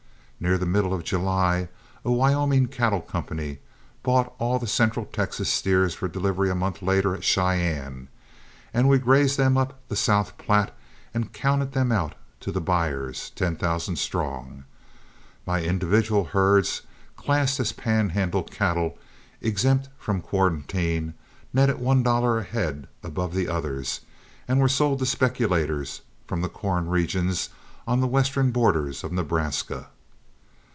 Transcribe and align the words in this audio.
Near 0.43 0.57
the 0.57 0.65
middle 0.65 0.91
of 0.91 1.03
July 1.03 1.69
a 2.03 2.11
Wyoming 2.11 2.65
cattle 2.65 3.01
company 3.01 3.59
bought 4.01 4.33
all 4.39 4.57
the 4.57 4.65
central 4.65 5.05
Texas 5.05 5.49
steers 5.53 5.93
for 5.93 6.07
delivery 6.07 6.49
a 6.49 6.55
month 6.55 6.81
later 6.81 7.13
at 7.13 7.23
Cheyenne, 7.23 8.07
and 8.73 8.89
we 8.89 8.97
grazed 8.97 9.37
them 9.37 9.55
up 9.55 9.79
the 9.87 9.95
South 9.95 10.39
Platte 10.39 10.75
and 11.13 11.31
counted 11.31 11.73
them 11.73 11.91
out 11.91 12.15
to 12.39 12.51
the 12.51 12.59
buyers, 12.59 13.29
ten 13.35 13.55
thousand 13.55 13.97
strong. 13.97 14.63
My 15.45 15.61
individual 15.61 16.23
herds 16.25 16.81
classed 17.15 17.59
as 17.59 17.71
Pan 17.71 18.09
Handle 18.09 18.41
cattle, 18.41 18.97
exempt 19.41 19.89
from 19.99 20.21
quarantine, 20.21 21.13
netted 21.53 21.77
one 21.79 22.01
dollar 22.01 22.39
a 22.39 22.43
head 22.43 22.87
above 23.03 23.35
the 23.35 23.47
others, 23.47 23.99
and 24.47 24.59
were 24.59 24.67
sold 24.67 24.97
to 24.97 25.05
speculators 25.05 26.01
from 26.25 26.41
the 26.41 26.49
corn 26.49 26.87
regions 26.89 27.49
on 27.85 27.99
the 27.99 28.07
western 28.07 28.49
borders 28.49 29.03
of 29.03 29.11
Nebraska. 29.11 29.89